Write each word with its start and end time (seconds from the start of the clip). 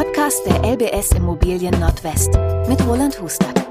Podcast 0.00 0.46
der 0.46 0.64
LBS 0.64 1.12
Immobilien 1.12 1.78
Nordwest 1.78 2.30
mit 2.66 2.80
Roland 2.86 3.20
Hustert. 3.20 3.66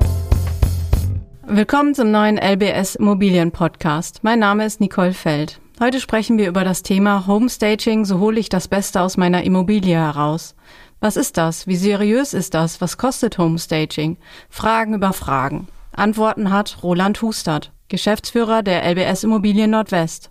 Willkommen 1.48 1.96
zum 1.96 2.12
neuen 2.12 2.38
LBS 2.38 2.94
Immobilien 2.94 3.52
Podcast. 3.52 4.20
Mein 4.22 4.38
Name 4.38 4.64
ist 4.64 4.80
Nicole 4.80 5.14
Feld. 5.14 5.60
Heute 5.80 6.00
sprechen 6.00 6.38
wir 6.38 6.48
über 6.48 6.64
das 6.64 6.84
Thema 6.84 7.26
Homestaging, 7.26 8.06
so 8.06 8.20
hole 8.20 8.40
ich 8.40 8.48
das 8.48 8.68
Beste 8.68 9.02
aus 9.02 9.18
meiner 9.18 9.44
Immobilie 9.44 9.96
heraus. 9.96 10.54
Was 11.00 11.18
ist 11.18 11.36
das? 11.38 11.66
Wie 11.66 11.78
seriös 11.78 12.36
ist 12.36 12.54
das? 12.54 12.80
Was 12.80 13.00
kostet 13.00 13.40
Homestaging? 13.40 14.18
Fragen 14.52 14.94
über 14.94 15.14
Fragen. 15.14 15.68
Antworten 15.94 16.52
hat 16.52 16.84
Roland 16.84 17.24
Hustert, 17.24 17.72
Geschäftsführer 17.88 18.62
der 18.62 18.84
LBS 18.84 19.24
Immobilien 19.24 19.72
Nordwest. 19.72 20.30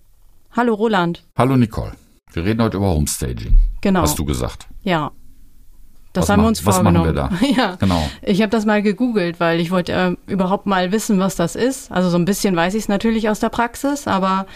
Hallo 0.52 0.74
Roland. 0.74 1.24
Hallo 1.36 1.56
Nicole. 1.56 1.94
Wir 2.32 2.44
reden 2.44 2.62
heute 2.62 2.76
über 2.76 2.86
Homestaging. 2.86 3.58
Genau. 3.80 4.02
Hast 4.02 4.16
du 4.16 4.24
gesagt? 4.24 4.68
Ja. 4.84 5.10
Das 6.18 6.28
Was 6.28 6.30
haben 6.30 6.42
wir 6.42 6.48
uns 6.48 6.64
was 6.66 6.82
machen 6.82 6.96
vorgenommen. 6.96 7.30
wir 7.40 7.56
da? 7.56 7.62
ja. 7.70 7.76
Genau. 7.76 8.02
Ich 8.22 8.40
habe 8.42 8.50
das 8.50 8.66
mal 8.66 8.82
gegoogelt, 8.82 9.40
weil 9.40 9.60
ich 9.60 9.70
wollte 9.70 9.92
äh, 9.92 10.16
überhaupt 10.32 10.66
mal 10.66 10.92
wissen, 10.92 11.18
was 11.18 11.36
das 11.36 11.56
ist. 11.56 11.90
Also 11.92 12.10
so 12.10 12.16
ein 12.18 12.24
bisschen 12.24 12.54
weiß 12.56 12.74
ich 12.74 12.82
es 12.84 12.88
natürlich 12.88 13.28
aus 13.28 13.40
der 13.40 13.48
Praxis, 13.50 14.06
aber 14.06 14.46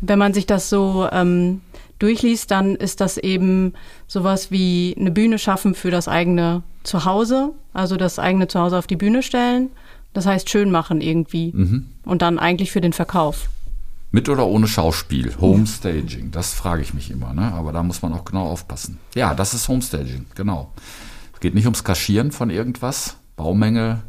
wenn 0.00 0.18
man 0.18 0.32
sich 0.34 0.46
das 0.46 0.70
so 0.70 1.08
ähm, 1.12 1.60
durchliest, 1.98 2.50
dann 2.50 2.74
ist 2.76 3.00
das 3.00 3.18
eben 3.18 3.74
sowas 4.06 4.50
wie 4.50 4.96
eine 4.98 5.10
Bühne 5.10 5.38
schaffen 5.38 5.74
für 5.74 5.90
das 5.90 6.08
eigene 6.08 6.62
Zuhause, 6.82 7.50
also 7.74 7.96
das 7.96 8.18
eigene 8.18 8.48
Zuhause 8.48 8.78
auf 8.78 8.86
die 8.86 8.96
Bühne 8.96 9.22
stellen. 9.22 9.70
Das 10.12 10.26
heißt 10.26 10.48
schön 10.50 10.70
machen 10.70 11.00
irgendwie 11.00 11.52
Mhm. 11.54 11.86
und 12.04 12.22
dann 12.22 12.38
eigentlich 12.38 12.72
für 12.72 12.80
den 12.80 12.92
Verkauf. 12.92 13.48
Mit 14.12 14.28
oder 14.28 14.46
ohne 14.46 14.66
Schauspiel? 14.66 15.36
Homestaging, 15.40 16.32
das 16.32 16.52
frage 16.52 16.82
ich 16.82 16.94
mich 16.94 17.10
immer, 17.10 17.32
ne? 17.32 17.52
Aber 17.52 17.72
da 17.72 17.82
muss 17.82 18.02
man 18.02 18.12
auch 18.12 18.24
genau 18.24 18.46
aufpassen. 18.46 18.98
Ja, 19.14 19.34
das 19.34 19.54
ist 19.54 19.68
Homestaging, 19.68 20.26
genau. 20.34 20.72
Es 21.32 21.40
geht 21.40 21.54
nicht 21.54 21.66
ums 21.66 21.84
Kaschieren 21.84 22.32
von 22.32 22.50
irgendwas, 22.50 23.16
Baumängel, 23.36 24.02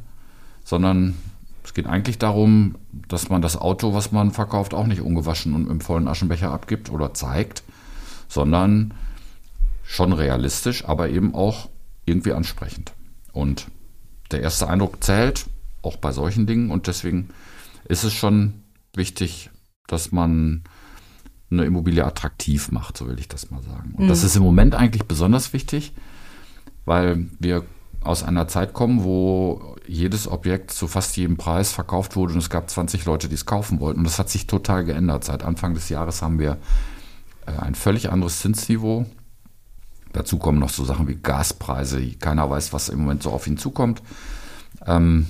sondern 0.63 1.15
es 1.63 1.75
geht 1.75 1.85
eigentlich 1.85 2.17
darum, 2.17 2.75
dass 3.07 3.29
man 3.29 3.43
das 3.43 3.55
Auto, 3.55 3.93
was 3.93 4.11
man 4.11 4.31
verkauft, 4.31 4.73
auch 4.73 4.87
nicht 4.87 5.01
ungewaschen 5.01 5.53
und 5.53 5.69
im 5.69 5.81
vollen 5.81 6.07
Aschenbecher 6.07 6.51
abgibt 6.51 6.91
oder 6.91 7.13
zeigt, 7.13 7.61
sondern 8.27 8.95
schon 9.83 10.13
realistisch, 10.13 10.85
aber 10.85 11.09
eben 11.09 11.35
auch 11.35 11.69
irgendwie 12.05 12.33
ansprechend. 12.33 12.93
Und 13.33 13.67
der 14.31 14.41
erste 14.41 14.67
Eindruck 14.67 15.03
zählt, 15.03 15.45
auch 15.83 15.97
bei 15.97 16.11
solchen 16.11 16.47
Dingen. 16.47 16.71
Und 16.71 16.87
deswegen 16.87 17.29
ist 17.85 18.03
es 18.03 18.13
schon 18.13 18.63
wichtig, 18.95 19.50
dass 19.91 20.11
man 20.11 20.63
eine 21.51 21.65
Immobilie 21.65 22.05
attraktiv 22.05 22.71
macht, 22.71 22.97
so 22.97 23.07
will 23.07 23.19
ich 23.19 23.27
das 23.27 23.51
mal 23.51 23.61
sagen. 23.61 23.93
Und 23.97 24.07
das 24.07 24.23
ist 24.23 24.35
im 24.35 24.43
Moment 24.43 24.73
eigentlich 24.73 25.03
besonders 25.03 25.53
wichtig, 25.53 25.93
weil 26.85 27.27
wir 27.39 27.65
aus 28.01 28.23
einer 28.23 28.47
Zeit 28.47 28.73
kommen, 28.73 29.03
wo 29.03 29.75
jedes 29.87 30.27
Objekt 30.27 30.71
zu 30.71 30.87
fast 30.87 31.15
jedem 31.17 31.37
Preis 31.37 31.71
verkauft 31.71 32.15
wurde 32.15 32.33
und 32.33 32.39
es 32.39 32.49
gab 32.49 32.69
20 32.69 33.05
Leute, 33.05 33.27
die 33.27 33.35
es 33.35 33.45
kaufen 33.45 33.79
wollten. 33.79 33.99
Und 33.99 34.05
das 34.05 34.17
hat 34.17 34.29
sich 34.29 34.47
total 34.47 34.85
geändert. 34.85 35.23
Seit 35.23 35.43
Anfang 35.43 35.73
des 35.73 35.89
Jahres 35.89 36.21
haben 36.21 36.39
wir 36.39 36.57
äh, 37.45 37.51
ein 37.59 37.75
völlig 37.75 38.11
anderes 38.11 38.39
Zinsniveau. 38.39 39.05
Dazu 40.13 40.37
kommen 40.37 40.59
noch 40.59 40.69
so 40.69 40.83
Sachen 40.83 41.07
wie 41.07 41.15
Gaspreise. 41.15 42.01
Keiner 42.15 42.49
weiß, 42.49 42.73
was 42.73 42.89
im 42.89 42.99
Moment 42.99 43.23
so 43.23 43.29
auf 43.29 43.45
ihn 43.45 43.57
zukommt. 43.57 44.01
Ähm, 44.85 45.27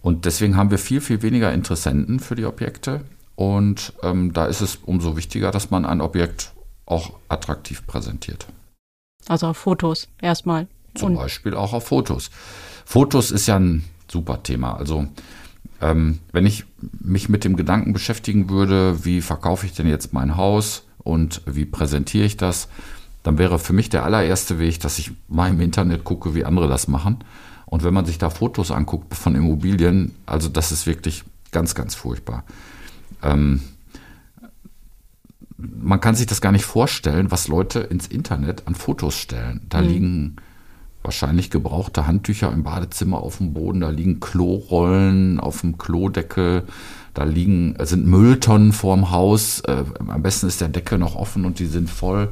und 0.00 0.24
deswegen 0.24 0.56
haben 0.56 0.70
wir 0.70 0.78
viel, 0.78 1.00
viel 1.00 1.22
weniger 1.22 1.52
Interessenten 1.52 2.20
für 2.20 2.34
die 2.34 2.46
Objekte. 2.46 3.02
Und 3.36 3.92
ähm, 4.02 4.32
da 4.32 4.46
ist 4.46 4.60
es 4.60 4.76
umso 4.76 5.16
wichtiger, 5.16 5.50
dass 5.50 5.70
man 5.70 5.84
ein 5.84 6.00
Objekt 6.00 6.52
auch 6.86 7.12
attraktiv 7.28 7.86
präsentiert. 7.86 8.46
Also 9.26 9.48
auf 9.48 9.56
Fotos 9.56 10.08
erstmal. 10.20 10.68
Zum 10.94 11.10
Und 11.10 11.16
Beispiel 11.16 11.54
auch 11.54 11.72
auf 11.72 11.88
Fotos. 11.88 12.30
Fotos 12.84 13.30
ist 13.30 13.46
ja 13.46 13.56
ein 13.56 13.84
super 14.08 14.42
Thema. 14.42 14.74
Also 14.76 15.06
ähm, 15.80 16.20
wenn 16.32 16.46
ich 16.46 16.64
mich 17.00 17.28
mit 17.28 17.44
dem 17.44 17.56
Gedanken 17.56 17.92
beschäftigen 17.92 18.48
würde, 18.48 19.04
wie 19.04 19.20
verkaufe 19.20 19.66
ich 19.66 19.72
denn 19.72 19.88
jetzt 19.88 20.12
mein 20.12 20.36
Haus 20.36 20.84
und 20.98 21.42
wie 21.46 21.64
präsentiere 21.64 22.24
ich 22.24 22.36
das, 22.36 22.68
dann 23.22 23.38
wäre 23.38 23.58
für 23.58 23.72
mich 23.72 23.88
der 23.88 24.04
allererste 24.04 24.58
Weg, 24.58 24.80
dass 24.80 24.98
ich 24.98 25.12
mal 25.28 25.50
im 25.50 25.60
Internet 25.60 26.04
gucke, 26.04 26.34
wie 26.34 26.44
andere 26.44 26.68
das 26.68 26.88
machen. 26.88 27.24
Und 27.66 27.82
wenn 27.82 27.94
man 27.94 28.04
sich 28.04 28.18
da 28.18 28.30
Fotos 28.30 28.70
anguckt 28.70 29.14
von 29.14 29.34
Immobilien, 29.34 30.14
also 30.26 30.48
das 30.48 30.70
ist 30.70 30.86
wirklich 30.86 31.24
ganz, 31.50 31.74
ganz 31.74 31.94
furchtbar. 31.94 32.44
Ähm, 33.24 33.60
man 35.56 36.00
kann 36.00 36.14
sich 36.14 36.26
das 36.26 36.40
gar 36.40 36.52
nicht 36.52 36.64
vorstellen, 36.64 37.30
was 37.30 37.48
Leute 37.48 37.80
ins 37.80 38.06
Internet 38.06 38.66
an 38.66 38.74
Fotos 38.74 39.16
stellen. 39.16 39.62
Da 39.68 39.80
liegen 39.80 40.36
wahrscheinlich 41.02 41.50
gebrauchte 41.50 42.06
Handtücher 42.06 42.50
im 42.50 42.62
Badezimmer 42.64 43.22
auf 43.22 43.38
dem 43.38 43.52
Boden, 43.52 43.80
da 43.80 43.90
liegen 43.90 44.20
Klorollen 44.20 45.38
auf 45.38 45.60
dem 45.60 45.76
Klodeckel, 45.76 46.64
da 47.12 47.24
liegen, 47.24 47.76
äh, 47.76 47.86
sind 47.86 48.06
Mülltonnen 48.06 48.72
vorm 48.72 49.10
Haus, 49.10 49.60
äh, 49.60 49.84
am 50.08 50.22
besten 50.22 50.46
ist 50.46 50.60
der 50.60 50.68
Deckel 50.68 50.98
noch 50.98 51.14
offen 51.14 51.44
und 51.44 51.58
die 51.58 51.66
sind 51.66 51.90
voll. 51.90 52.30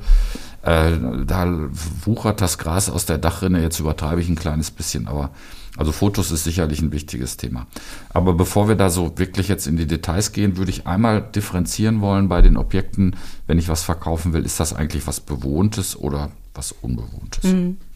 Äh, 0.63 0.93
da 1.27 1.69
wuchert 2.05 2.41
das 2.41 2.59
Gras 2.59 2.89
aus 2.89 3.07
der 3.07 3.19
Dachrinne, 3.19 3.61
jetzt 3.61 3.81
übertreibe 3.81 4.21
ich 4.21 4.29
ein 4.29 4.37
kleines 4.37 4.71
bisschen, 4.71 5.09
aber 5.09 5.31
also 5.77 5.91
Fotos 5.91 6.31
ist 6.31 6.45
sicherlich 6.45 6.83
ein 6.83 6.93
wichtiges 6.93 7.39
Thema. 7.39 7.67
Aber 8.11 8.35
bevor 8.35 8.69
wir 8.69 8.75
da 8.75 8.91
so 8.91 9.17
wirklich 9.17 9.49
jetzt 9.49 9.67
in 9.67 9.77
die 9.77 9.87
Details 9.87 10.33
gehen, 10.33 10.59
würde 10.59 10.71
ich 10.71 10.87
einmal 10.87 11.23
differenzieren 11.23 12.01
wollen 12.01 12.29
bei 12.29 12.43
den 12.43 12.57
Objekten, 12.57 13.17
wenn 13.47 13.59
ich 13.59 13.69
was 13.69 13.83
verkaufen 13.83 14.35
will, 14.35 14.45
ist 14.45 14.61
das 14.61 14.75
eigentlich 14.75 15.07
was 15.07 15.21
Bewohntes 15.21 15.97
oder 15.97 16.31
was 16.55 16.73
Unbewohntes? 16.73 17.45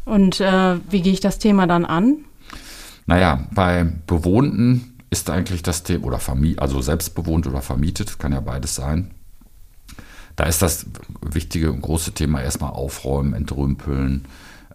Und 0.06 0.40
äh, 0.40 0.76
wie 0.88 1.02
gehe 1.02 1.12
ich 1.12 1.20
das 1.20 1.38
Thema 1.38 1.66
dann 1.66 1.84
an? 1.84 2.24
Naja, 3.06 3.46
bei 3.52 3.86
Bewohnten 4.06 4.94
ist 5.10 5.28
eigentlich 5.30 5.62
das 5.62 5.82
Thema, 5.82 6.06
oder 6.06 6.18
Vermietet, 6.18 6.60
also 6.60 6.80
selbstbewohnt 6.80 7.46
oder 7.46 7.60
vermietet, 7.60 8.18
kann 8.18 8.32
ja 8.32 8.40
beides 8.40 8.74
sein. 8.74 9.10
Da 10.36 10.44
ist 10.44 10.62
das 10.62 10.86
wichtige 11.22 11.72
und 11.72 11.80
große 11.80 12.12
Thema 12.12 12.42
erstmal 12.42 12.70
aufräumen, 12.70 13.32
entrümpeln. 13.32 14.26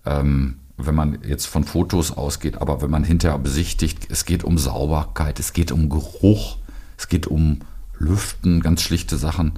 Ähm, 0.06 0.58
wenn 0.78 0.96
man 0.96 1.20
jetzt 1.24 1.46
von 1.46 1.64
Fotos 1.64 2.12
ausgeht, 2.12 2.58
aber 2.60 2.82
wenn 2.82 2.90
man 2.90 3.04
hinterher 3.04 3.38
besichtigt, 3.38 4.08
es 4.10 4.26
geht 4.26 4.44
um 4.44 4.58
Sauberkeit, 4.58 5.40
es 5.40 5.54
geht 5.54 5.72
um 5.72 5.90
Geruch, 5.90 6.58
es 6.98 7.08
geht 7.08 7.28
um 7.28 7.60
Lüften, 8.00 8.62
ganz 8.62 8.82
schlichte 8.82 9.18
Sachen. 9.18 9.54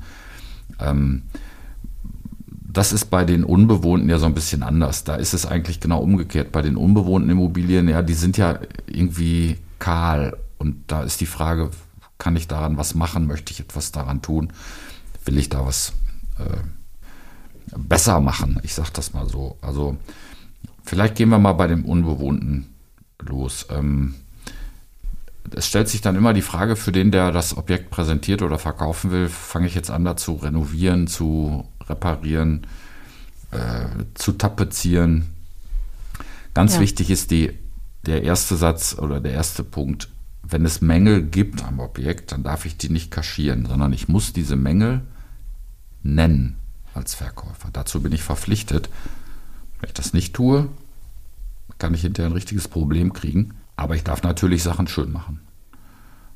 Ähm, 0.79 1.23
das 2.45 2.91
ist 2.91 3.05
bei 3.05 3.23
den 3.23 3.43
Unbewohnten 3.43 4.09
ja 4.09 4.17
so 4.17 4.25
ein 4.25 4.33
bisschen 4.33 4.63
anders. 4.63 5.03
Da 5.03 5.15
ist 5.15 5.33
es 5.33 5.45
eigentlich 5.45 5.79
genau 5.79 6.01
umgekehrt. 6.01 6.51
Bei 6.51 6.61
den 6.63 6.75
unbewohnten 6.75 7.29
Immobilien, 7.29 7.87
ja, 7.87 8.01
die 8.01 8.15
sind 8.15 8.35
ja 8.35 8.59
irgendwie 8.87 9.57
kahl. 9.79 10.35
Und 10.57 10.83
da 10.87 11.03
ist 11.03 11.21
die 11.21 11.27
Frage, 11.27 11.69
kann 12.17 12.35
ich 12.35 12.47
daran 12.47 12.77
was 12.77 12.95
machen? 12.95 13.27
Möchte 13.27 13.53
ich 13.53 13.59
etwas 13.59 13.91
daran 13.91 14.21
tun? 14.21 14.51
Will 15.25 15.37
ich 15.37 15.49
da 15.49 15.65
was 15.65 15.93
äh, 16.39 17.75
besser 17.77 18.19
machen? 18.19 18.59
Ich 18.63 18.73
sage 18.73 18.89
das 18.93 19.13
mal 19.13 19.27
so. 19.27 19.57
Also 19.61 19.97
vielleicht 20.83 21.15
gehen 21.15 21.29
wir 21.29 21.39
mal 21.39 21.53
bei 21.53 21.67
dem 21.67 21.85
Unbewohnten 21.85 22.67
los. 23.19 23.67
Ähm, 23.69 24.15
es 25.55 25.67
stellt 25.67 25.87
sich 25.89 26.01
dann 26.01 26.15
immer 26.15 26.33
die 26.33 26.41
Frage 26.41 26.75
für 26.75 26.91
den, 26.91 27.11
der 27.11 27.31
das 27.31 27.55
Objekt 27.57 27.89
präsentiert 27.89 28.41
oder 28.41 28.57
verkaufen 28.59 29.11
will, 29.11 29.29
fange 29.29 29.67
ich 29.67 29.75
jetzt 29.75 29.91
an, 29.91 30.05
da 30.05 30.15
zu 30.17 30.35
renovieren, 30.35 31.07
zu 31.07 31.65
reparieren, 31.87 32.65
äh, 33.51 33.85
zu 34.15 34.33
tapezieren. 34.33 35.27
Ganz 36.53 36.75
Ja. 36.75 36.79
wichtig 36.81 37.09
ist 37.11 37.31
die, 37.31 37.51
der 38.05 38.23
erste 38.23 38.55
Satz 38.55 38.95
oder 38.97 39.19
der 39.19 39.33
erste 39.33 39.63
Punkt, 39.63 40.09
wenn 40.43 40.65
es 40.65 40.81
Mängel 40.81 41.23
gibt 41.23 41.63
am 41.63 41.79
Objekt, 41.79 42.31
dann 42.31 42.43
darf 42.43 42.65
ich 42.65 42.77
die 42.77 42.89
nicht 42.89 43.11
kaschieren, 43.11 43.65
sondern 43.65 43.93
ich 43.93 44.07
muss 44.09 44.33
diese 44.33 44.57
Mängel 44.57 45.01
nennen 46.03 46.57
als 46.93 47.15
Verkäufer. 47.15 47.69
Dazu 47.71 48.01
bin 48.01 48.11
ich 48.11 48.21
verpflichtet. 48.21 48.89
Wenn 49.79 49.87
ich 49.87 49.93
das 49.93 50.13
nicht 50.13 50.35
tue, 50.35 50.67
kann 51.77 51.93
ich 51.93 52.01
hinterher 52.01 52.29
ein 52.29 52.33
richtiges 52.33 52.67
Problem 52.67 53.13
kriegen. 53.13 53.55
Aber 53.75 53.95
ich 53.95 54.03
darf 54.03 54.21
natürlich 54.21 54.61
Sachen 54.63 54.87
schön 54.87 55.11
machen. 55.11 55.39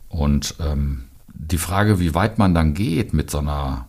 Und 0.09 0.55
ähm, 0.59 1.03
die 1.33 1.57
Frage, 1.57 1.99
wie 1.99 2.15
weit 2.15 2.39
man 2.39 2.55
dann 2.55 2.73
geht 2.73 3.13
mit 3.13 3.29
so 3.29 3.39
einer 3.39 3.87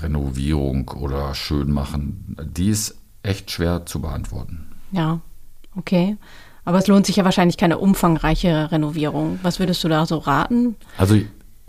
Renovierung 0.00 0.88
oder 0.90 1.34
Schönmachen, 1.34 2.36
die 2.38 2.68
ist 2.68 2.96
echt 3.22 3.50
schwer 3.50 3.86
zu 3.86 4.00
beantworten. 4.00 4.66
Ja, 4.92 5.20
okay. 5.74 6.16
Aber 6.66 6.78
es 6.78 6.88
lohnt 6.88 7.06
sich 7.06 7.16
ja 7.16 7.24
wahrscheinlich 7.24 7.56
keine 7.56 7.78
umfangreiche 7.78 8.70
Renovierung. 8.72 9.38
Was 9.42 9.60
würdest 9.60 9.82
du 9.84 9.88
da 9.88 10.04
so 10.04 10.18
raten? 10.18 10.74
Also 10.98 11.16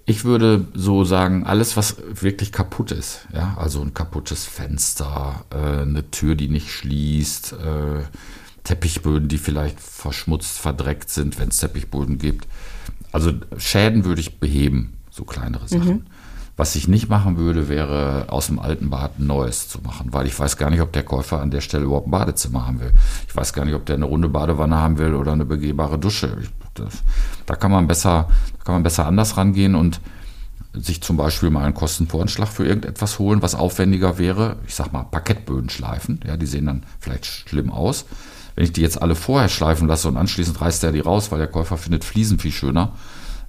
ich 0.06 0.26
würde 0.26 0.66
so 0.74 1.04
sagen, 1.04 1.46
alles, 1.46 1.78
was 1.78 1.98
wirklich 2.10 2.52
kaputt 2.52 2.92
ist, 2.92 3.28
ja, 3.32 3.56
also 3.60 3.82
ein 3.82 3.94
kaputtes 3.94 4.46
Fenster, 4.46 5.46
äh, 5.52 5.84
eine 5.84 6.10
Tür, 6.10 6.36
die 6.36 6.50
nicht 6.50 6.72
schließt, 6.72 7.54
äh, 7.54 8.04
Teppichböden, 8.64 9.30
die 9.30 9.38
vielleicht 9.38 9.80
verschmutzt, 9.80 10.58
verdreckt 10.58 11.12
sind, 11.12 11.38
wenn 11.40 11.50
es 11.50 11.60
Teppichböden 11.60 12.18
gibt. 12.18 12.48
Also 13.12 13.34
Schäden 13.58 14.04
würde 14.04 14.22
ich 14.22 14.40
beheben, 14.40 14.94
so 15.12 15.26
kleinere 15.26 15.68
Sachen. 15.68 16.08
Was 16.57 16.75
ich 16.75 16.88
nicht 16.88 17.07
machen 17.07 17.38
würde, 17.38 17.69
wäre 17.69 18.25
aus 18.30 18.48
dem 18.48 18.57
alten 18.57 18.89
Bad 18.89 19.19
ein 19.19 19.27
neues 19.27 19.69
zu 19.69 19.80
machen, 19.81 20.12
weil 20.12 20.25
ich 20.25 20.38
weiß 20.38 20.57
gar 20.57 20.71
nicht, 20.71 20.81
ob 20.81 20.92
der 20.92 21.04
Käufer 21.04 21.39
an 21.39 21.51
der 21.51 21.62
Stelle 21.62 21.86
überhaupt 21.86 22.07
ein 22.07 22.12
Badezimmer 22.12 22.65
haben 22.65 22.80
will. 22.80 22.92
Ich 23.27 23.36
weiß 23.36 23.54
gar 23.54 23.63
nicht, 23.63 23.75
ob 23.75 23.86
der 23.86 23.95
eine 23.95 24.06
runde 24.06 24.27
Badewanne 24.27 24.75
haben 24.75 24.98
will 24.98 25.13
oder 25.13 25.33
eine 25.33 25.45
begehbare 25.45 26.00
Dusche. 26.00 26.36
Das, 26.74 27.04
da 27.45 27.56
kann 27.56 27.71
man 27.71 27.88
besser, 27.88 28.27
da 28.57 28.63
kann 28.63 28.74
man 28.74 28.83
besser 28.83 29.06
anders 29.06 29.38
rangehen 29.38 29.75
und 29.75 30.01
sich 30.74 31.01
zum 31.01 31.15
Beispiel 31.15 31.51
mal 31.51 31.63
einen 31.63 31.75
Kostenvoranschlag 31.75 32.48
für 32.48 32.65
irgendetwas 32.65 33.19
holen, 33.19 33.44
was 33.44 33.54
aufwendiger 33.54 34.18
wäre. 34.18 34.57
Ich 34.65 34.74
sag 34.74 34.92
mal, 34.92 35.04
Parkettböden 35.04 35.69
schleifen. 35.69 36.19
Ja, 36.25 36.38
die 36.38 36.48
sehen 36.48 36.65
dann 36.65 36.83
vielleicht 37.00 37.25
schlimm 37.25 37.71
aus. 37.71 38.06
Wenn 38.56 38.63
ich 38.63 38.74
die 38.74 38.81
jetzt 38.81 39.00
alle 39.00 39.13
vorher 39.13 39.50
schleifen 39.50 39.88
lasse 39.88 40.07
und 40.07 40.18
anschließend 40.18 40.59
reißt 40.59 40.83
er 40.83 40.92
die 40.92 41.01
raus, 41.01 41.31
weil 41.31 41.38
der 41.38 41.48
Käufer 41.48 41.77
findet 41.77 42.04
Fliesen 42.04 42.39
viel 42.39 42.51
schöner, 42.51 42.94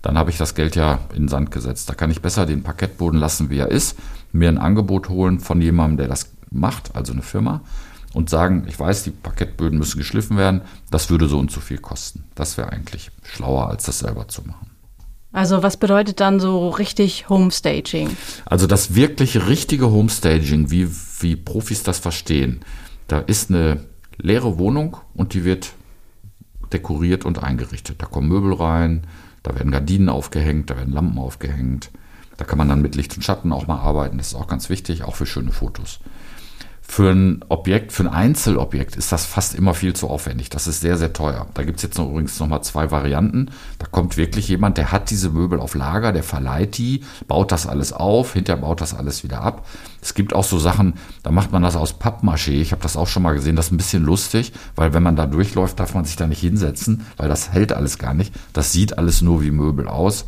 dann 0.02 0.16
habe 0.16 0.30
ich 0.30 0.38
das 0.38 0.54
Geld 0.54 0.76
ja 0.76 1.00
in 1.12 1.22
den 1.22 1.28
Sand 1.28 1.50
gesetzt. 1.50 1.88
Da 1.88 1.94
kann 1.94 2.10
ich 2.10 2.22
besser 2.22 2.46
den 2.46 2.62
Parkettboden 2.62 3.18
lassen, 3.18 3.50
wie 3.50 3.58
er 3.58 3.70
ist, 3.70 3.98
mir 4.32 4.48
ein 4.48 4.58
Angebot 4.58 5.08
holen 5.08 5.40
von 5.40 5.60
jemandem, 5.60 5.98
der 5.98 6.08
das 6.08 6.32
macht, 6.50 6.94
also 6.94 7.12
eine 7.12 7.22
Firma, 7.22 7.62
und 8.14 8.30
sagen, 8.30 8.64
ich 8.68 8.78
weiß, 8.78 9.04
die 9.04 9.10
Parkettböden 9.10 9.78
müssen 9.78 9.98
geschliffen 9.98 10.36
werden, 10.36 10.62
das 10.90 11.10
würde 11.10 11.28
so 11.28 11.38
und 11.38 11.50
so 11.50 11.60
viel 11.60 11.78
kosten. 11.78 12.24
Das 12.34 12.56
wäre 12.56 12.72
eigentlich 12.72 13.10
schlauer, 13.22 13.68
als 13.68 13.84
das 13.84 13.98
selber 13.98 14.28
zu 14.28 14.42
machen. 14.42 14.70
Also 15.32 15.62
was 15.62 15.76
bedeutet 15.76 16.20
dann 16.20 16.40
so 16.40 16.70
richtig 16.70 17.28
Homestaging? 17.28 18.16
Also 18.46 18.66
das 18.66 18.94
wirklich 18.94 19.46
richtige 19.46 19.90
Homestaging, 19.90 20.70
wie, 20.70 20.88
wie 21.20 21.36
Profis 21.36 21.82
das 21.82 21.98
verstehen, 21.98 22.60
da 23.08 23.18
ist 23.18 23.50
eine 23.50 23.84
leere 24.16 24.58
Wohnung 24.58 24.96
und 25.14 25.34
die 25.34 25.44
wird 25.44 25.72
dekoriert 26.72 27.24
und 27.24 27.42
eingerichtet. 27.42 28.00
Da 28.02 28.06
kommen 28.06 28.28
Möbel 28.28 28.54
rein, 28.54 29.06
da 29.42 29.54
werden 29.54 29.72
Gardinen 29.72 30.08
aufgehängt, 30.08 30.70
da 30.70 30.76
werden 30.76 30.92
Lampen 30.92 31.18
aufgehängt. 31.18 31.90
Da 32.36 32.44
kann 32.44 32.58
man 32.58 32.68
dann 32.68 32.82
mit 32.82 32.94
Licht 32.94 33.16
und 33.16 33.22
Schatten 33.22 33.52
auch 33.52 33.66
mal 33.66 33.78
arbeiten. 33.78 34.18
Das 34.18 34.28
ist 34.28 34.34
auch 34.34 34.46
ganz 34.46 34.70
wichtig, 34.70 35.02
auch 35.02 35.16
für 35.16 35.26
schöne 35.26 35.50
Fotos. 35.50 35.98
Für 36.90 37.10
ein 37.10 37.44
Objekt, 37.50 37.92
für 37.92 38.04
ein 38.04 38.08
Einzelobjekt 38.08 38.96
ist 38.96 39.12
das 39.12 39.26
fast 39.26 39.54
immer 39.54 39.74
viel 39.74 39.92
zu 39.92 40.08
aufwendig. 40.08 40.48
Das 40.48 40.66
ist 40.66 40.80
sehr, 40.80 40.96
sehr 40.96 41.12
teuer. 41.12 41.46
Da 41.52 41.62
gibt 41.62 41.76
es 41.76 41.82
jetzt 41.82 41.98
noch, 41.98 42.08
übrigens 42.08 42.40
noch 42.40 42.48
mal 42.48 42.62
zwei 42.62 42.90
Varianten. 42.90 43.50
Da 43.78 43.86
kommt 43.86 44.16
wirklich 44.16 44.48
jemand, 44.48 44.78
der 44.78 44.90
hat 44.90 45.10
diese 45.10 45.28
Möbel 45.28 45.60
auf 45.60 45.74
Lager, 45.74 46.12
der 46.12 46.22
verleiht 46.22 46.78
die, 46.78 47.04
baut 47.28 47.52
das 47.52 47.66
alles 47.66 47.92
auf, 47.92 48.32
hinterher 48.32 48.62
baut 48.62 48.80
das 48.80 48.94
alles 48.94 49.22
wieder 49.22 49.42
ab. 49.42 49.66
Es 50.00 50.14
gibt 50.14 50.32
auch 50.32 50.44
so 50.44 50.58
Sachen, 50.58 50.94
da 51.22 51.30
macht 51.30 51.52
man 51.52 51.62
das 51.62 51.76
aus 51.76 52.00
Pappmaché. 52.00 52.52
Ich 52.52 52.72
habe 52.72 52.82
das 52.82 52.96
auch 52.96 53.06
schon 53.06 53.22
mal 53.22 53.34
gesehen, 53.34 53.54
das 53.54 53.66
ist 53.66 53.72
ein 53.72 53.76
bisschen 53.76 54.02
lustig, 54.02 54.52
weil 54.74 54.94
wenn 54.94 55.02
man 55.02 55.14
da 55.14 55.26
durchläuft, 55.26 55.78
darf 55.78 55.92
man 55.94 56.06
sich 56.06 56.16
da 56.16 56.26
nicht 56.26 56.40
hinsetzen, 56.40 57.06
weil 57.18 57.28
das 57.28 57.52
hält 57.52 57.74
alles 57.74 57.98
gar 57.98 58.14
nicht. 58.14 58.34
Das 58.54 58.72
sieht 58.72 58.96
alles 58.96 59.20
nur 59.20 59.42
wie 59.42 59.50
Möbel 59.50 59.88
aus. 59.88 60.24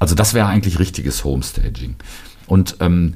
Also 0.00 0.16
das 0.16 0.34
wäre 0.34 0.48
eigentlich 0.48 0.80
richtiges 0.80 1.22
Homestaging. 1.22 1.94
Und 2.48 2.78
ähm, 2.80 3.14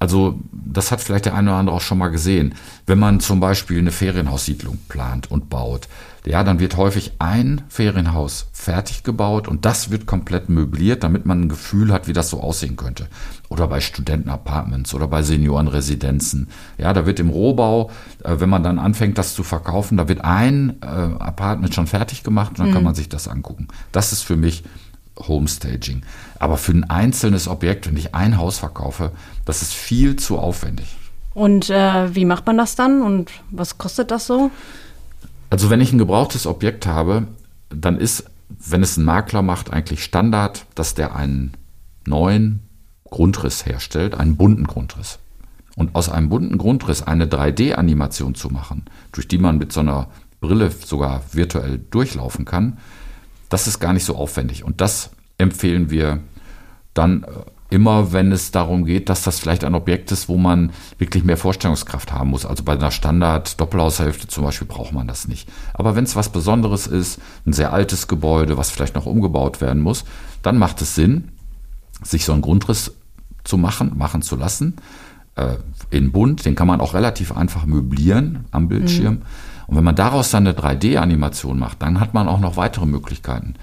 also 0.00 0.40
das 0.50 0.90
hat 0.90 1.02
vielleicht 1.02 1.26
der 1.26 1.34
eine 1.34 1.50
oder 1.50 1.58
andere 1.58 1.76
auch 1.76 1.82
schon 1.82 1.98
mal 1.98 2.08
gesehen. 2.08 2.54
Wenn 2.86 2.98
man 2.98 3.20
zum 3.20 3.38
Beispiel 3.38 3.78
eine 3.78 3.92
Ferienhaussiedlung 3.92 4.78
plant 4.88 5.30
und 5.30 5.50
baut, 5.50 5.88
ja, 6.24 6.42
dann 6.42 6.58
wird 6.58 6.76
häufig 6.76 7.12
ein 7.18 7.62
Ferienhaus 7.68 8.48
fertig 8.52 9.04
gebaut 9.04 9.46
und 9.46 9.66
das 9.66 9.90
wird 9.90 10.06
komplett 10.06 10.48
möbliert, 10.48 11.02
damit 11.02 11.26
man 11.26 11.42
ein 11.42 11.48
Gefühl 11.50 11.92
hat, 11.92 12.08
wie 12.08 12.14
das 12.14 12.30
so 12.30 12.40
aussehen 12.40 12.76
könnte. 12.76 13.08
Oder 13.50 13.68
bei 13.68 13.80
Studentenapartments 13.80 14.94
oder 14.94 15.06
bei 15.06 15.22
Seniorenresidenzen. 15.22 16.48
Ja, 16.78 16.94
da 16.94 17.04
wird 17.04 17.20
im 17.20 17.28
Rohbau, 17.28 17.90
äh, 18.24 18.36
wenn 18.38 18.48
man 18.48 18.62
dann 18.62 18.78
anfängt, 18.78 19.18
das 19.18 19.34
zu 19.34 19.42
verkaufen, 19.42 19.98
da 19.98 20.08
wird 20.08 20.24
ein 20.24 20.76
äh, 20.82 20.86
Apartment 20.86 21.74
schon 21.74 21.86
fertig 21.86 22.22
gemacht 22.22 22.52
und 22.52 22.60
dann 22.60 22.70
mhm. 22.70 22.74
kann 22.74 22.84
man 22.84 22.94
sich 22.94 23.10
das 23.10 23.28
angucken. 23.28 23.68
Das 23.92 24.12
ist 24.12 24.22
für 24.22 24.36
mich 24.36 24.64
Homestaging. 25.28 26.02
Aber 26.38 26.56
für 26.56 26.72
ein 26.72 26.88
einzelnes 26.88 27.48
Objekt, 27.48 27.88
wenn 27.88 27.96
ich 27.96 28.14
ein 28.14 28.38
Haus 28.38 28.58
verkaufe, 28.58 29.12
das 29.44 29.62
ist 29.62 29.72
viel 29.72 30.16
zu 30.16 30.38
aufwendig. 30.38 30.96
Und 31.34 31.70
äh, 31.70 32.14
wie 32.14 32.24
macht 32.24 32.46
man 32.46 32.58
das 32.58 32.74
dann 32.74 33.02
und 33.02 33.30
was 33.50 33.78
kostet 33.78 34.10
das 34.10 34.26
so? 34.26 34.50
Also 35.48 35.70
wenn 35.70 35.80
ich 35.80 35.92
ein 35.92 35.98
gebrauchtes 35.98 36.46
Objekt 36.46 36.86
habe, 36.86 37.26
dann 37.70 37.98
ist, 37.98 38.24
wenn 38.48 38.82
es 38.82 38.96
ein 38.96 39.04
Makler 39.04 39.42
macht, 39.42 39.72
eigentlich 39.72 40.02
Standard, 40.04 40.64
dass 40.74 40.94
der 40.94 41.14
einen 41.14 41.52
neuen 42.06 42.60
Grundriss 43.04 43.66
herstellt, 43.66 44.14
einen 44.14 44.36
bunten 44.36 44.66
Grundriss. 44.66 45.18
Und 45.76 45.94
aus 45.94 46.08
einem 46.08 46.28
bunten 46.28 46.58
Grundriss 46.58 47.02
eine 47.02 47.26
3D-Animation 47.26 48.34
zu 48.34 48.48
machen, 48.48 48.84
durch 49.12 49.28
die 49.28 49.38
man 49.38 49.58
mit 49.58 49.72
so 49.72 49.80
einer 49.80 50.08
Brille 50.40 50.70
sogar 50.70 51.22
virtuell 51.32 51.78
durchlaufen 51.90 52.44
kann, 52.44 52.78
das 53.50 53.66
ist 53.66 53.78
gar 53.78 53.92
nicht 53.92 54.04
so 54.04 54.16
aufwendig. 54.16 54.64
Und 54.64 54.80
das 54.80 55.10
empfehlen 55.36 55.90
wir 55.90 56.20
dann 56.94 57.24
äh, 57.24 57.26
immer, 57.70 58.12
wenn 58.12 58.32
es 58.32 58.50
darum 58.50 58.84
geht, 58.84 59.08
dass 59.08 59.22
das 59.22 59.38
vielleicht 59.38 59.64
ein 59.64 59.74
Objekt 59.74 60.10
ist, 60.12 60.28
wo 60.28 60.36
man 60.36 60.72
wirklich 60.98 61.24
mehr 61.24 61.36
Vorstellungskraft 61.36 62.12
haben 62.12 62.30
muss. 62.30 62.46
Also 62.46 62.64
bei 62.64 62.72
einer 62.72 62.90
Standard-Doppelhaushälfte 62.90 64.28
zum 64.28 64.44
Beispiel 64.44 64.66
braucht 64.66 64.92
man 64.92 65.06
das 65.06 65.28
nicht. 65.28 65.48
Aber 65.74 65.94
wenn 65.94 66.04
es 66.04 66.16
was 66.16 66.30
Besonderes 66.30 66.86
ist, 66.86 67.20
ein 67.46 67.52
sehr 67.52 67.72
altes 67.72 68.08
Gebäude, 68.08 68.56
was 68.56 68.70
vielleicht 68.70 68.94
noch 68.94 69.06
umgebaut 69.06 69.60
werden 69.60 69.82
muss, 69.82 70.04
dann 70.42 70.58
macht 70.58 70.80
es 70.82 70.94
Sinn, 70.94 71.28
sich 72.02 72.24
so 72.24 72.32
einen 72.32 72.42
Grundriss 72.42 72.92
zu 73.44 73.56
machen, 73.56 73.92
machen 73.96 74.22
zu 74.22 74.36
lassen. 74.36 74.76
Äh, 75.36 75.56
in 75.90 76.12
bunt, 76.12 76.44
den 76.44 76.54
kann 76.54 76.66
man 76.66 76.80
auch 76.80 76.94
relativ 76.94 77.36
einfach 77.36 77.66
möblieren 77.66 78.46
am 78.50 78.68
Bildschirm. 78.68 79.14
Mhm. 79.14 79.22
Und 79.70 79.76
wenn 79.76 79.84
man 79.84 79.94
daraus 79.94 80.32
dann 80.32 80.48
eine 80.48 80.58
3D-Animation 80.58 81.56
macht, 81.56 81.80
dann 81.80 82.00
hat 82.00 82.12
man 82.12 82.26
auch 82.26 82.40
noch 82.40 82.56
weitere 82.56 82.86
Möglichkeiten. 82.86 83.54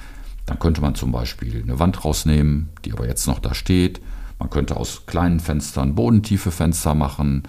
Dann 0.46 0.58
könnte 0.58 0.80
man 0.80 0.96
zum 0.96 1.12
Beispiel 1.12 1.62
eine 1.62 1.80
Wand 1.80 2.06
rausnehmen, 2.06 2.70
die 2.86 2.94
aber 2.94 3.06
jetzt 3.06 3.28
noch 3.28 3.40
da 3.40 3.54
steht. 3.54 4.00
Man 4.40 4.50
könnte 4.50 4.78
aus 4.78 5.06
kleinen 5.06 5.42
Fenstern 5.42 5.96
bodentiefe 5.96 6.50
Fenster 6.50 6.94
machen. 6.94 7.44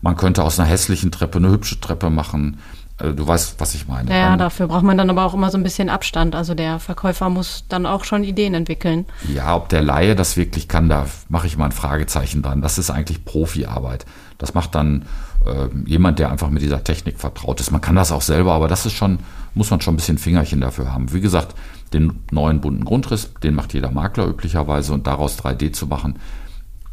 Man 0.00 0.16
könnte 0.16 0.44
aus 0.44 0.60
einer 0.60 0.68
hässlichen 0.68 1.10
Treppe 1.10 1.38
eine 1.38 1.50
hübsche 1.50 1.80
Treppe 1.80 2.08
machen. 2.08 2.58
Äh, 2.98 3.12
du 3.12 3.26
weißt, 3.26 3.56
was 3.58 3.74
ich 3.74 3.88
meine. 3.88 4.10
Ja, 4.10 4.36
dafür 4.36 4.68
braucht 4.68 4.82
man 4.82 4.96
dann 4.96 5.10
aber 5.10 5.24
auch 5.24 5.34
immer 5.34 5.50
so 5.50 5.58
ein 5.58 5.62
bisschen 5.62 5.88
Abstand. 5.88 6.34
Also 6.34 6.54
der 6.54 6.78
Verkäufer 6.78 7.28
muss 7.28 7.64
dann 7.68 7.86
auch 7.86 8.04
schon 8.04 8.24
Ideen 8.24 8.54
entwickeln. 8.54 9.06
Ja, 9.32 9.56
ob 9.56 9.68
der 9.68 9.82
Laie 9.82 10.14
das 10.14 10.36
wirklich 10.36 10.68
kann, 10.68 10.88
da 10.88 11.06
mache 11.28 11.46
ich 11.46 11.56
mal 11.56 11.66
ein 11.66 11.72
Fragezeichen 11.72 12.42
dran. 12.42 12.62
Das 12.62 12.78
ist 12.78 12.90
eigentlich 12.90 13.24
Profiarbeit. 13.24 14.06
Das 14.38 14.54
macht 14.54 14.74
dann 14.74 15.06
äh, 15.44 15.68
jemand, 15.86 16.18
der 16.18 16.30
einfach 16.30 16.50
mit 16.50 16.62
dieser 16.62 16.84
Technik 16.84 17.18
vertraut 17.18 17.60
ist. 17.60 17.70
Man 17.70 17.80
kann 17.80 17.96
das 17.96 18.12
auch 18.12 18.22
selber, 18.22 18.52
aber 18.52 18.68
das 18.68 18.86
ist 18.86 18.94
schon, 18.94 19.18
muss 19.54 19.70
man 19.70 19.80
schon 19.80 19.94
ein 19.94 19.96
bisschen 19.96 20.18
Fingerchen 20.18 20.60
dafür 20.60 20.92
haben. 20.92 21.12
Wie 21.12 21.20
gesagt, 21.20 21.54
den 21.92 22.20
neuen 22.30 22.60
bunten 22.60 22.84
Grundriss, 22.84 23.32
den 23.42 23.54
macht 23.54 23.74
jeder 23.74 23.90
Makler 23.90 24.26
üblicherweise 24.26 24.92
und 24.92 25.06
daraus 25.06 25.38
3D 25.38 25.72
zu 25.72 25.86
machen, 25.86 26.16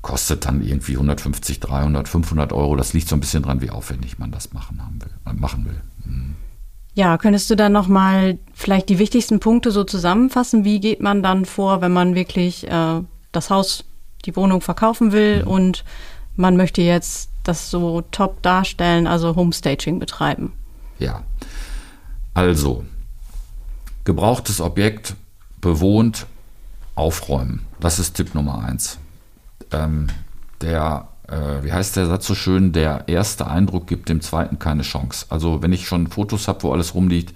kostet 0.01 0.45
dann 0.45 0.61
irgendwie 0.61 0.93
150, 0.93 1.59
300, 1.59 2.07
500 2.07 2.53
Euro. 2.53 2.75
Das 2.75 2.93
liegt 2.93 3.07
so 3.07 3.15
ein 3.15 3.19
bisschen 3.19 3.43
dran, 3.43 3.61
wie 3.61 3.69
aufwendig 3.69 4.17
man 4.17 4.31
das 4.31 4.53
machen, 4.53 4.81
haben 4.81 5.01
will, 5.01 5.11
äh, 5.25 5.33
machen 5.33 5.65
will. 5.65 5.81
Mhm. 6.05 6.35
Ja, 6.93 7.17
könntest 7.17 7.49
du 7.49 7.55
dann 7.55 7.71
nochmal 7.71 8.37
vielleicht 8.53 8.89
die 8.89 8.99
wichtigsten 8.99 9.39
Punkte 9.39 9.71
so 9.71 9.83
zusammenfassen? 9.83 10.65
Wie 10.65 10.79
geht 10.79 11.01
man 11.01 11.23
dann 11.23 11.45
vor, 11.45 11.81
wenn 11.81 11.93
man 11.93 12.15
wirklich 12.15 12.67
äh, 12.67 13.01
das 13.31 13.49
Haus, 13.49 13.85
die 14.25 14.35
Wohnung 14.35 14.61
verkaufen 14.61 15.11
will 15.11 15.43
mhm. 15.43 15.47
und 15.47 15.85
man 16.35 16.57
möchte 16.57 16.81
jetzt 16.81 17.29
das 17.43 17.71
so 17.71 18.01
top 18.11 18.41
darstellen, 18.41 19.07
also 19.07 19.35
Homestaging 19.35 19.99
betreiben? 19.99 20.53
Ja, 20.99 21.23
also 22.33 22.85
gebrauchtes 24.03 24.61
Objekt 24.61 25.15
bewohnt 25.61 26.25
aufräumen. 26.95 27.65
Das 27.79 27.99
ist 27.99 28.15
Tipp 28.15 28.35
Nummer 28.35 28.63
eins. 28.63 28.99
Ähm, 29.71 30.07
der, 30.61 31.07
äh, 31.27 31.63
wie 31.63 31.71
heißt 31.71 31.95
der 31.95 32.07
Satz 32.07 32.27
so 32.27 32.35
schön, 32.35 32.71
der 32.71 33.07
erste 33.07 33.47
Eindruck 33.47 33.87
gibt 33.87 34.09
dem 34.09 34.21
zweiten 34.21 34.59
keine 34.59 34.83
Chance. 34.83 35.25
Also 35.29 35.61
wenn 35.61 35.73
ich 35.73 35.87
schon 35.87 36.07
Fotos 36.07 36.47
habe, 36.47 36.63
wo 36.63 36.71
alles 36.71 36.93
rumliegt, 36.93 37.33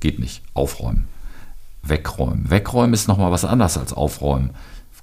geht 0.00 0.18
nicht. 0.18 0.42
Aufräumen. 0.54 1.08
Wegräumen. 1.82 2.50
Wegräumen 2.50 2.94
ist 2.94 3.08
nochmal 3.08 3.30
was 3.30 3.44
anderes 3.44 3.78
als 3.78 3.92
aufräumen. 3.92 4.50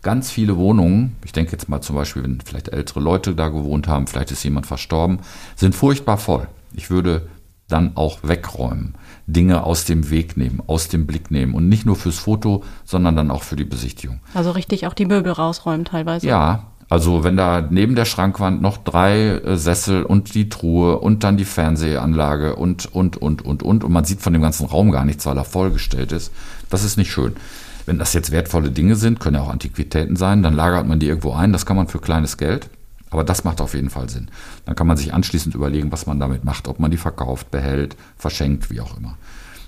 Ganz 0.04 0.32
viele 0.32 0.58
Wohnungen, 0.58 1.16
ich 1.24 1.32
denke 1.32 1.52
jetzt 1.52 1.70
mal 1.70 1.82
zum 1.82 1.96
Beispiel, 1.96 2.24
wenn 2.24 2.42
vielleicht 2.42 2.70
ältere 2.70 3.00
Leute 3.00 3.36
da 3.36 3.50
gewohnt 3.50 3.88
haben, 3.88 4.08
vielleicht 4.08 4.32
ist 4.32 4.44
jemand 4.44 4.66
verstorben, 4.66 5.20
sind 5.56 5.76
furchtbar 5.76 6.18
voll. 6.18 6.48
Ich 6.74 6.90
würde 6.90 7.28
dann 7.72 7.96
auch 7.96 8.20
wegräumen. 8.24 8.96
Dinge 9.28 9.64
aus 9.64 9.86
dem 9.86 10.10
Weg 10.10 10.38
nehmen, 10.38 10.62
aus 10.68 10.88
dem 10.88 11.08
Blick 11.08 11.32
nehmen. 11.32 11.54
Und 11.54 11.70
nicht 11.70 11.86
nur 11.86 11.96
fürs 11.96 12.20
Foto, 12.20 12.64
sondern 12.84 13.16
dann 13.16 13.32
auch 13.32 13.44
für 13.44 13.56
die 13.56 13.64
Besichtigung. 13.64 14.20
Also 14.34 14.52
richtig 14.52 14.88
auch 14.88 14.94
die 14.94 15.06
Möbel 15.06 15.32
rausräumen 15.32 15.86
teilweise. 15.86 16.28
Ja, 16.28 16.72
also 16.92 17.24
wenn 17.24 17.38
da 17.38 17.66
neben 17.70 17.96
der 17.96 18.04
Schrankwand 18.04 18.62
noch 18.62 18.76
drei 18.76 19.30
äh, 19.30 19.56
Sessel 19.56 20.04
und 20.04 20.36
die 20.36 20.50
Truhe 20.50 21.00
und 21.00 21.24
dann 21.24 21.38
die 21.38 21.46
Fernsehanlage 21.46 22.58
und, 22.58 22.94
und, 22.94 23.16
und, 23.16 23.46
und, 23.46 23.64
und, 23.64 23.84
und 23.86 23.94
man 23.94 24.04
sieht 24.04 24.20
von 24.20 24.34
dem 24.34 24.42
ganzen 24.42 24.66
Raum 24.66 24.92
gar 24.92 25.06
nichts, 25.06 25.26
weil 25.26 25.38
er 25.38 25.46
vollgestellt 25.46 26.12
ist, 26.12 26.34
das 26.70 26.84
ist 26.84 26.98
nicht 26.98 27.10
schön. 27.10 27.38
Wenn 27.86 27.98
das 27.98 28.12
jetzt 28.14 28.32
wertvolle 28.32 28.72
Dinge 28.72 28.98
sind, 28.98 29.22
können 29.22 29.38
ja 29.38 29.44
auch 29.44 29.50
Antiquitäten 29.50 30.18
sein, 30.18 30.44
dann 30.44 30.54
lagert 30.54 30.86
man 30.86 31.00
die 31.00 31.08
irgendwo 31.08 31.32
ein, 31.32 31.54
das 31.54 31.66
kann 31.66 31.78
man 31.78 31.88
für 31.88 32.00
kleines 32.00 32.36
Geld. 32.36 32.70
Aber 33.12 33.24
das 33.24 33.44
macht 33.44 33.62
auf 33.62 33.74
jeden 33.76 33.90
Fall 33.90 34.10
Sinn. 34.10 34.30
Dann 34.66 34.76
kann 34.76 34.88
man 34.88 34.98
sich 34.98 35.14
anschließend 35.14 35.54
überlegen, 35.54 35.92
was 35.92 36.06
man 36.08 36.20
damit 36.20 36.44
macht, 36.46 36.68
ob 36.68 36.80
man 36.80 36.90
die 36.92 36.98
verkauft, 36.98 37.52
behält, 37.52 37.96
verschenkt, 38.18 38.70
wie 38.72 38.80
auch 38.82 38.98
immer. 38.98 39.18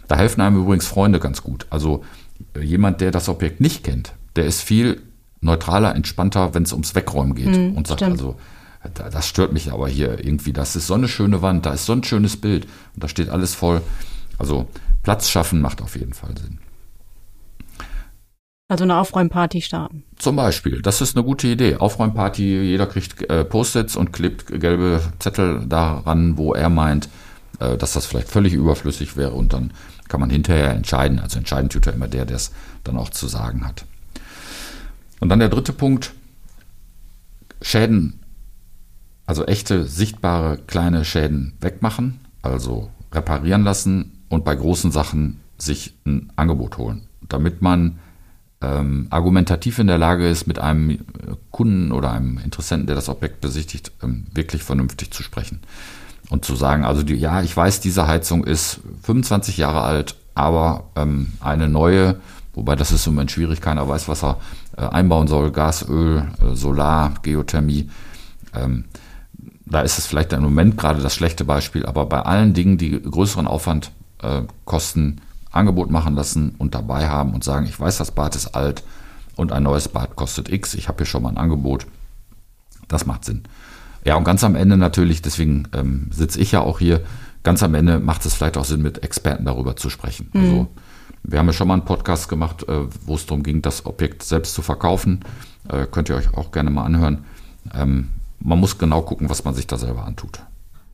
Da 0.07 0.15
helfen 0.15 0.41
einem 0.41 0.57
übrigens 0.57 0.87
Freunde 0.87 1.19
ganz 1.19 1.43
gut. 1.43 1.65
Also 1.69 2.03
äh, 2.55 2.61
jemand, 2.61 3.01
der 3.01 3.11
das 3.11 3.29
Objekt 3.29 3.59
nicht 3.61 3.83
kennt, 3.83 4.13
der 4.37 4.45
ist 4.45 4.61
viel 4.61 5.01
neutraler, 5.41 5.93
entspannter, 5.95 6.53
wenn 6.53 6.63
es 6.63 6.71
ums 6.71 6.95
Wegräumen 6.95 7.35
geht. 7.35 7.47
Mhm, 7.47 7.75
und 7.75 7.85
sagt 7.87 7.99
stimmt. 7.99 8.13
also, 8.13 8.35
da- 8.93 9.09
das 9.09 9.27
stört 9.27 9.51
mich 9.53 9.71
aber 9.73 9.87
hier 9.89 10.23
irgendwie. 10.25 10.53
Das 10.53 10.75
ist 10.77 10.87
so 10.87 10.93
eine 10.93 11.07
schöne 11.09 11.41
Wand, 11.41 11.65
da 11.65 11.73
ist 11.73 11.85
so 11.85 11.93
ein 11.93 12.03
schönes 12.03 12.37
Bild 12.37 12.65
und 12.95 13.03
da 13.03 13.07
steht 13.09 13.29
alles 13.29 13.53
voll. 13.53 13.81
Also 14.37 14.67
Platz 15.03 15.29
schaffen 15.29 15.59
macht 15.61 15.81
auf 15.81 15.95
jeden 15.97 16.13
Fall 16.13 16.37
Sinn. 16.37 16.59
Also 18.69 18.85
eine 18.85 18.97
Aufräumparty 18.97 19.61
starten. 19.61 20.03
Zum 20.17 20.37
Beispiel, 20.37 20.81
das 20.81 21.01
ist 21.01 21.15
eine 21.15 21.25
gute 21.25 21.47
Idee. 21.47 21.75
Aufräumparty, 21.75 22.61
jeder 22.61 22.87
kriegt 22.87 23.29
äh, 23.29 23.43
Post-its 23.43 23.95
und 23.95 24.13
klebt 24.13 24.47
gelbe 24.47 25.01
Zettel 25.19 25.65
daran, 25.67 26.37
wo 26.37 26.53
er 26.53 26.69
meint, 26.69 27.09
äh, 27.59 27.77
dass 27.77 27.93
das 27.93 28.05
vielleicht 28.05 28.29
völlig 28.29 28.53
überflüssig 28.53 29.17
wäre 29.17 29.31
und 29.31 29.53
dann 29.53 29.71
kann 30.07 30.21
man 30.21 30.29
hinterher 30.29 30.71
entscheiden. 30.71 31.19
Also 31.19 31.39
entscheiden 31.39 31.69
tut 31.69 31.85
ja 31.85 31.91
immer 31.91 32.07
der, 32.07 32.25
der 32.25 32.37
es 32.37 32.51
dann 32.83 32.97
auch 32.97 33.09
zu 33.09 33.27
sagen 33.27 33.65
hat. 33.65 33.85
Und 35.19 35.29
dann 35.29 35.39
der 35.39 35.49
dritte 35.49 35.73
Punkt, 35.73 36.13
Schäden, 37.61 38.19
also 39.25 39.45
echte, 39.45 39.85
sichtbare, 39.85 40.57
kleine 40.67 41.05
Schäden 41.05 41.53
wegmachen, 41.59 42.19
also 42.41 42.91
reparieren 43.11 43.63
lassen 43.63 44.23
und 44.29 44.45
bei 44.45 44.55
großen 44.55 44.91
Sachen 44.91 45.39
sich 45.57 45.93
ein 46.05 46.31
Angebot 46.35 46.77
holen, 46.77 47.07
damit 47.27 47.61
man 47.61 47.99
ähm, 48.63 49.07
argumentativ 49.09 49.79
in 49.79 49.87
der 49.87 49.97
Lage 49.97 50.27
ist, 50.27 50.47
mit 50.47 50.59
einem 50.59 50.99
Kunden 51.51 51.91
oder 51.91 52.11
einem 52.11 52.39
Interessenten, 52.39 52.87
der 52.87 52.95
das 52.95 53.09
Objekt 53.09 53.41
besichtigt, 53.41 53.91
ähm, 54.01 54.25
wirklich 54.33 54.63
vernünftig 54.63 55.11
zu 55.11 55.21
sprechen. 55.21 55.59
Und 56.29 56.45
zu 56.45 56.55
sagen, 56.55 56.85
also 56.85 57.03
die, 57.03 57.15
ja, 57.15 57.41
ich 57.41 57.55
weiß, 57.55 57.81
diese 57.81 58.07
Heizung 58.07 58.45
ist 58.45 58.79
25 59.03 59.57
Jahre 59.57 59.81
alt, 59.81 60.15
aber 60.33 60.85
ähm, 60.95 61.33
eine 61.41 61.67
neue, 61.67 62.15
wobei 62.53 62.75
das 62.75 62.91
ist 62.91 63.05
im 63.05 63.15
Moment 63.15 63.31
schwierig, 63.31 63.59
keiner 63.59 63.87
weiß, 63.87 64.07
was 64.07 64.23
er 64.23 64.37
äh, 64.77 64.81
einbauen 64.81 65.27
soll, 65.27 65.51
Gas, 65.51 65.87
Öl, 65.87 66.25
äh, 66.41 66.55
Solar, 66.55 67.13
Geothermie. 67.21 67.89
Ähm, 68.55 68.85
da 69.65 69.81
ist 69.81 69.97
es 69.97 70.05
vielleicht 70.05 70.33
im 70.33 70.43
Moment 70.43 70.77
gerade 70.77 71.01
das 71.01 71.15
schlechte 71.15 71.43
Beispiel, 71.45 71.85
aber 71.85 72.05
bei 72.05 72.21
allen 72.21 72.53
Dingen, 72.53 72.77
die 72.77 73.01
größeren 73.01 73.47
Aufwand 73.47 73.91
äh, 74.21 74.43
kosten, 74.65 75.21
Angebot 75.53 75.89
machen 75.89 76.15
lassen 76.15 76.55
und 76.57 76.75
dabei 76.75 77.07
haben 77.07 77.33
und 77.33 77.43
sagen, 77.43 77.65
ich 77.65 77.79
weiß, 77.79 77.97
das 77.97 78.11
Bad 78.11 78.35
ist 78.35 78.55
alt 78.55 78.83
und 79.35 79.51
ein 79.51 79.63
neues 79.63 79.87
Bad 79.87 80.15
kostet 80.15 80.49
X, 80.51 80.73
ich 80.73 80.87
habe 80.87 80.97
hier 80.97 81.05
schon 81.05 81.23
mal 81.23 81.29
ein 81.29 81.37
Angebot. 81.37 81.87
Das 82.87 83.05
macht 83.05 83.23
Sinn. 83.25 83.43
Ja, 84.05 84.15
und 84.15 84.25
ganz 84.25 84.43
am 84.43 84.55
Ende 84.55 84.75
natürlich, 84.75 85.21
deswegen 85.21 85.67
ähm, 85.73 86.09
sitze 86.11 86.39
ich 86.39 86.51
ja 86.51 86.61
auch 86.61 86.79
hier, 86.79 87.01
ganz 87.43 87.63
am 87.63 87.73
Ende 87.75 87.99
macht 87.99 88.25
es 88.25 88.33
vielleicht 88.33 88.57
auch 88.57 88.65
Sinn, 88.65 88.81
mit 88.81 89.03
Experten 89.03 89.45
darüber 89.45 89.75
zu 89.75 89.89
sprechen. 89.89 90.29
Also 90.33 90.67
wir 91.23 91.39
haben 91.39 91.47
ja 91.47 91.53
schon 91.53 91.67
mal 91.67 91.75
einen 91.75 91.85
Podcast 91.85 92.27
gemacht, 92.27 92.67
äh, 92.67 92.81
wo 93.05 93.15
es 93.15 93.25
darum 93.25 93.43
ging, 93.43 93.61
das 93.61 93.85
Objekt 93.85 94.23
selbst 94.23 94.53
zu 94.53 94.61
verkaufen. 94.61 95.21
Äh, 95.69 95.85
könnt 95.89 96.09
ihr 96.09 96.15
euch 96.15 96.33
auch 96.33 96.51
gerne 96.51 96.69
mal 96.69 96.83
anhören. 96.83 97.23
Ähm, 97.73 98.09
man 98.39 98.59
muss 98.59 98.77
genau 98.77 99.01
gucken, 99.03 99.29
was 99.29 99.45
man 99.45 99.53
sich 99.53 99.67
da 99.67 99.77
selber 99.77 100.05
antut. 100.05 100.41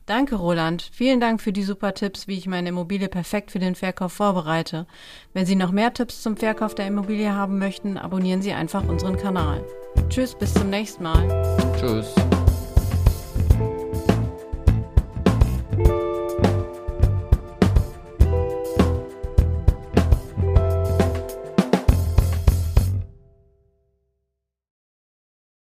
Danke, 0.06 0.36
Roland. 0.36 0.88
Vielen 0.92 1.20
Dank 1.20 1.40
für 1.40 1.52
die 1.52 1.62
super 1.62 1.94
Tipps, 1.94 2.26
wie 2.26 2.36
ich 2.36 2.46
meine 2.46 2.70
Immobilie 2.70 3.08
perfekt 3.08 3.50
für 3.52 3.58
den 3.60 3.74
Verkauf 3.74 4.12
vorbereite. 4.12 4.86
Wenn 5.32 5.46
Sie 5.46 5.54
noch 5.56 5.70
mehr 5.70 5.92
Tipps 5.94 6.22
zum 6.22 6.36
Verkauf 6.36 6.74
der 6.74 6.86
Immobilie 6.86 7.32
haben 7.32 7.58
möchten, 7.58 7.96
abonnieren 7.96 8.42
Sie 8.42 8.52
einfach 8.52 8.88
unseren 8.88 9.16
Kanal. 9.16 9.64
Tschüss, 10.08 10.34
bis 10.34 10.54
zum 10.54 10.70
nächsten 10.70 11.04
Mal. 11.04 11.28
Tschüss. 11.78 12.14